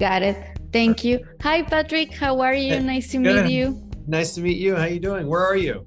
[0.00, 0.36] Got it.
[0.72, 1.24] Thank you.
[1.42, 2.12] Hi, Patrick.
[2.12, 2.80] How are you?
[2.80, 3.46] Nice to Good.
[3.46, 3.80] meet you.
[4.08, 4.74] Nice to meet you.
[4.74, 5.28] How you doing?
[5.28, 5.86] Where are you?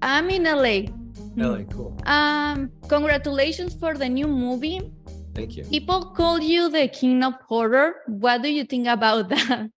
[0.00, 0.88] I'm in LA.
[1.36, 1.94] LA, cool.
[2.06, 4.90] Um, congratulations for the new movie.
[5.34, 5.64] Thank you.
[5.64, 7.96] People call you the king of horror.
[8.06, 9.68] What do you think about that?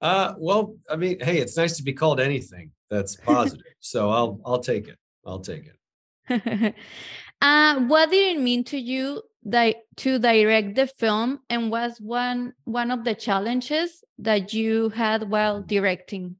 [0.00, 3.64] Uh, well, I mean, hey, it's nice to be called anything that's positive.
[3.78, 4.98] so I'll I'll take it.
[5.24, 6.74] I'll take it.
[7.40, 12.54] uh, what did it mean to you di- to direct the film, and was one
[12.64, 16.36] one of the challenges that you had while directing?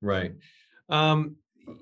[0.00, 0.34] Right.
[0.88, 1.36] Um,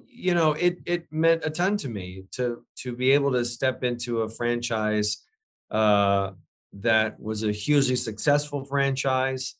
[0.08, 3.84] you know, it it meant a ton to me to to be able to step
[3.84, 5.22] into a franchise
[5.70, 6.30] uh,
[6.72, 9.54] that was a hugely successful franchise,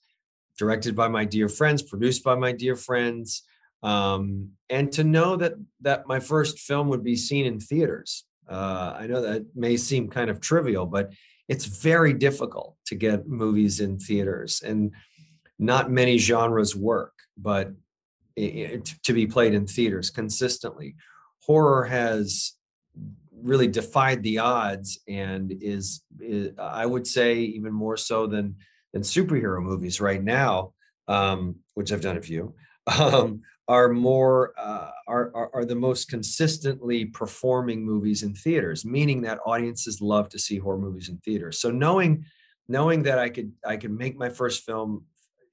[0.59, 3.43] directed by my dear friends, produced by my dear friends,
[3.83, 8.25] um, and to know that that my first film would be seen in theaters.
[8.49, 11.13] Uh, I know that may seem kind of trivial, but
[11.49, 14.93] it's very difficult to get movies in theaters, and
[15.59, 17.13] not many genres work.
[17.37, 17.73] But
[18.39, 18.43] i-
[18.75, 20.97] i- to be played in theaters consistently.
[21.41, 22.53] Horror has
[23.43, 28.57] really defied the odds and is, is I would say even more so than
[28.93, 30.73] than superhero movies right now,
[31.09, 32.55] um, which I've done a few,
[32.99, 39.23] um, are more uh, are, are are the most consistently performing movies in theaters, meaning
[39.23, 41.59] that audiences love to see horror movies in theaters.
[41.59, 42.25] So knowing
[42.69, 45.05] knowing that I could I could make my first film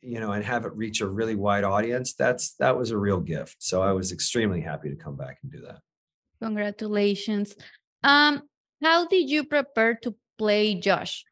[0.02, 3.22] you know and have it reach a really wide audience that's that was a real
[3.22, 5.80] gift so i was extremely happy to come back and do that
[6.44, 7.56] Congratulations.
[8.04, 8.42] Um,
[8.82, 11.24] how did you prepare to play Josh?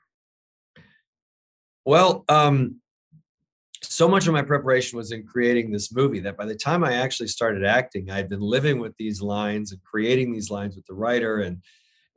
[1.84, 2.81] well um
[3.92, 6.94] so much of my preparation was in creating this movie that by the time i
[6.94, 10.94] actually started acting i'd been living with these lines and creating these lines with the
[10.94, 11.62] writer and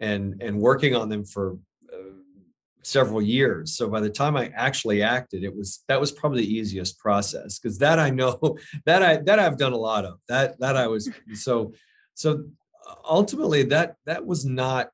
[0.00, 1.58] and and working on them for
[1.92, 1.97] uh,
[2.83, 3.77] several years.
[3.77, 7.58] So by the time i actually acted it was that was probably the easiest process
[7.58, 8.38] because that i know
[8.86, 11.72] that i that i've done a lot of that that i was so
[12.14, 12.44] so
[13.09, 14.91] ultimately that that was not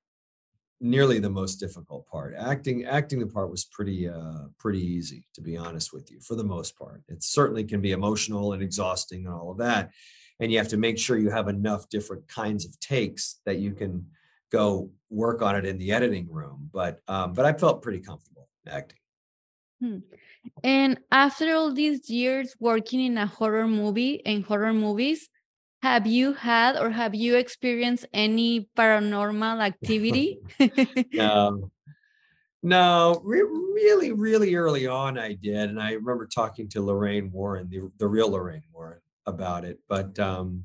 [0.81, 2.35] nearly the most difficult part.
[2.37, 6.35] Acting acting the part was pretty uh pretty easy to be honest with you for
[6.35, 7.03] the most part.
[7.09, 9.93] It certainly can be emotional and exhausting and all of that
[10.41, 13.75] and you have to make sure you have enough different kinds of takes that you
[13.75, 14.07] can
[14.51, 18.49] go work on it in the editing room but um but i felt pretty comfortable
[18.67, 18.97] acting.
[20.63, 25.29] And after all these years working in a horror movie and horror movies,
[25.83, 30.39] have you had or have you experienced any paranormal activity?
[31.13, 31.71] no
[32.63, 37.69] no re- really really early on i did and i remember talking to lorraine warren
[37.71, 40.65] the, the real lorraine warren about it but um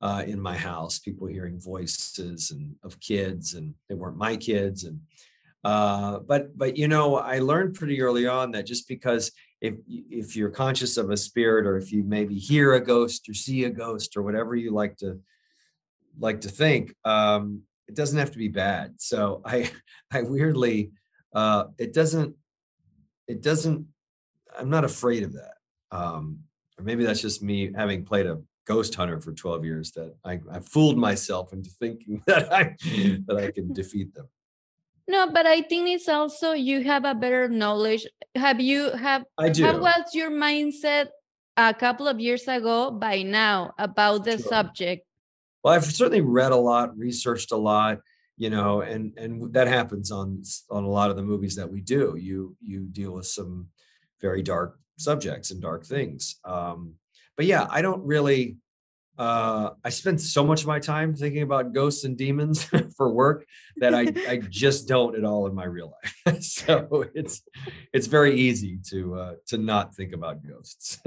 [0.00, 4.84] uh, in my house people hearing voices and of kids and they weren't my kids
[4.84, 5.00] and
[5.64, 9.32] uh but but you know i learned pretty early on that just because
[9.64, 13.34] if if you're conscious of a spirit or if you maybe hear a ghost or
[13.34, 15.18] see a ghost or whatever you like to
[16.18, 18.94] like to think um it doesn't have to be bad.
[18.98, 19.70] So i
[20.12, 20.92] i weirdly
[21.34, 22.36] uh it doesn't
[23.26, 23.86] it doesn't
[24.58, 25.56] i'm not afraid of that.
[25.90, 26.40] Um
[26.78, 30.40] or maybe that's just me having played a ghost hunter for 12 years that i
[30.50, 32.74] i fooled myself into thinking that i
[33.26, 34.26] that i can defeat them
[35.08, 38.06] no, but I think it's also you have a better knowledge.
[38.34, 41.08] Have you have i do how was your mindset
[41.56, 44.48] a couple of years ago by now about the Sure.
[44.48, 45.06] subject?
[45.62, 47.98] well i've certainly read a lot researched a lot
[48.36, 51.80] you know and and that happens on on a lot of the movies that we
[51.80, 53.68] do you you deal with some
[54.20, 56.92] very dark subjects and dark things um
[57.36, 58.56] but yeah i don't really
[59.18, 62.64] uh i spend so much of my time thinking about ghosts and demons
[62.96, 66.40] for work that i i just don't at all in my real life.
[66.42, 67.42] So it's
[67.92, 70.98] it's very easy to uh to not think about ghosts.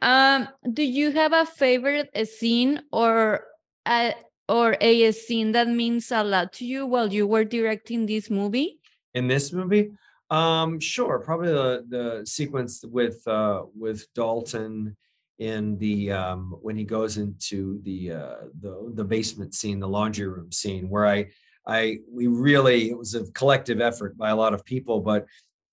[0.00, 3.44] Um, do you have a favorite scene or
[3.86, 4.14] a
[4.48, 8.80] or a scene that means a lot to you while you were directing this movie?
[9.14, 9.92] in this movie?
[10.30, 14.96] Um sure probably the the sequence with uh with dalton
[15.38, 20.26] in the um when he goes into the uh the the basement scene the laundry
[20.26, 21.26] room scene where i
[21.66, 25.26] i we really it was a collective effort by a lot of people but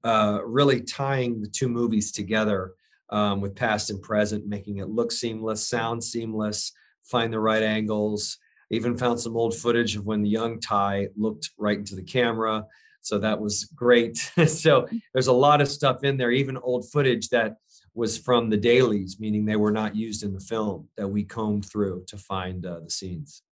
[0.05, 2.71] uh really tying the two movies together
[3.09, 6.71] um with past and present making it look seamless sound seamless
[7.09, 8.37] find the right angles.
[8.71, 12.65] Even found some old footage of when the young ty looked right into the camera
[13.01, 14.31] so that was great.
[14.47, 17.55] So there's a lot of stuff in there even old footage that
[17.93, 21.65] was from the dailies meaning they were not used in the film that we combed
[21.65, 23.43] through to find uh, the scenes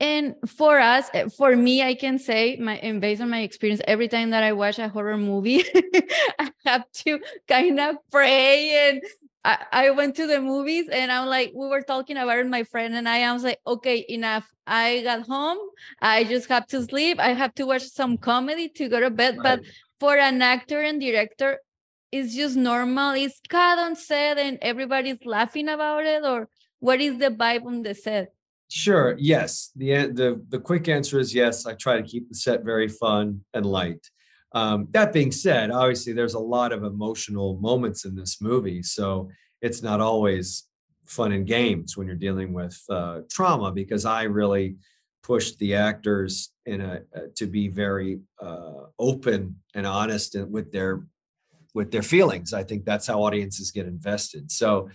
[0.00, 3.80] And for us, eh, for me, I can say, my and based on my experience,
[3.86, 5.64] every time that I watch a horror movie,
[6.38, 8.88] I have to kind of pray.
[8.88, 9.02] And
[9.44, 12.64] I, I went to the movies, and I'm like, we were talking about it, my
[12.64, 13.22] friend and I.
[13.22, 14.50] I was like, okay, enough.
[14.66, 15.58] I got home.
[16.00, 17.20] I just have to sleep.
[17.20, 19.36] I have to watch some comedy to go to bed.
[19.38, 19.60] Right.
[19.60, 19.60] But
[20.00, 21.60] for an actor and director,
[22.14, 23.12] it's just normal.
[23.14, 27.82] It's cut on set, and everybody's laughing about it, or what is the vibe on
[27.82, 28.32] the set?
[28.68, 29.16] Sure.
[29.18, 29.72] Yes.
[29.74, 31.66] The the the quick answer is yes.
[31.66, 34.02] I try to keep the set very fun and light.
[34.52, 39.28] Um, that being said, obviously there's a lot of emotional moments in this movie, so
[39.60, 40.68] it's not always
[41.06, 44.76] fun and games when you're dealing with uh, trauma because I really
[45.24, 51.02] pushed the actors in a uh, to be very uh, open and honest with their
[51.74, 52.52] with their feelings.
[52.52, 54.50] I think that's how audiences get invested.
[54.50, 54.88] So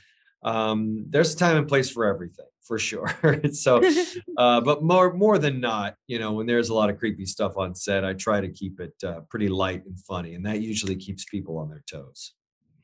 [0.44, 3.12] um, there's a time and place for everything for sure.
[3.52, 3.82] so,
[4.38, 7.58] uh, but more more than not, you know, when there's a lot of creepy stuff
[7.58, 10.96] on set, I try to keep it uh, pretty light and funny, and that usually
[10.96, 12.34] keeps people on their toes.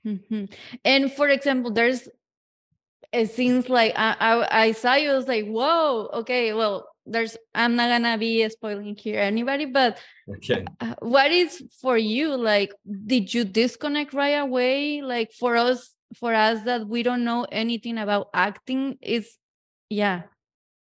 [0.06, 0.45] Mm-hmm.
[0.83, 2.09] And for example, there's
[3.13, 5.12] it seems like I, I I saw you.
[5.12, 9.98] I was like, whoa, okay, well, there's I'm not gonna be spoiling here anybody, but
[10.30, 12.36] okay, uh, what is for you?
[12.36, 12.74] Like,
[13.06, 15.02] did you disconnect right away?
[15.02, 19.38] Like for us, for us that we don't know anything about acting, is
[19.90, 20.24] yeah.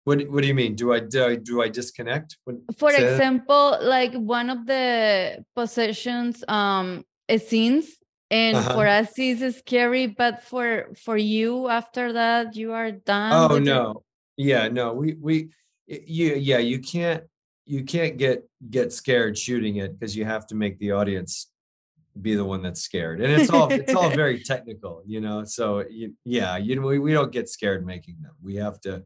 [0.03, 0.75] What What do you mean?
[0.75, 2.37] Do I do I, do I disconnect?
[2.77, 7.05] For example, like one of the possessions um
[7.37, 7.87] scenes,
[8.29, 8.73] and uh-huh.
[8.73, 13.51] for us is scary, but for for you after that you are done.
[13.51, 14.03] Oh no,
[14.37, 14.45] it?
[14.45, 15.49] yeah, no, we we
[15.87, 17.23] you yeah you can't
[17.65, 21.47] you can't get get scared shooting it because you have to make the audience
[22.21, 25.83] be the one that's scared and it's all it's all very technical you know so
[25.89, 29.03] you, yeah you we, we don't get scared making them we have to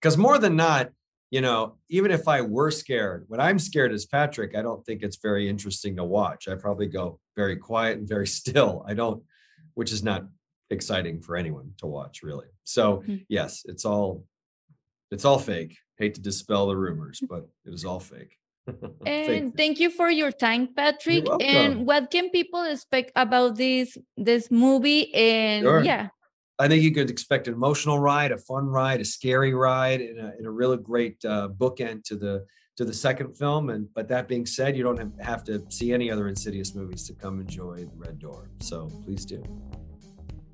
[0.00, 0.90] because more than not
[1.30, 5.02] you know even if i were scared when i'm scared as patrick i don't think
[5.02, 9.22] it's very interesting to watch i probably go very quiet and very still i don't
[9.74, 10.24] which is not
[10.70, 13.16] exciting for anyone to watch really so mm-hmm.
[13.28, 14.24] yes it's all
[15.10, 15.78] it's all fake.
[15.98, 18.38] Hate to dispel the rumors but it is all fake.
[19.06, 21.26] And thank you for your time patrick.
[21.40, 25.12] And what can people expect about this this movie?
[25.14, 25.82] And sure.
[25.82, 26.08] yeah.
[26.58, 30.18] I think you could expect an emotional ride a fun ride a scary ride and
[30.18, 32.46] a, and a really great uh, bookend to the
[32.76, 33.70] to the second film.
[33.70, 37.14] And but that being said you don't have to see any other insidious movies to
[37.14, 38.50] come enjoy the red door.
[38.60, 39.42] So please do.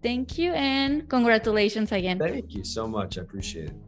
[0.02, 2.18] Thank you and congratulations again.
[2.18, 3.18] Thank you so much.
[3.18, 3.85] I appreciate it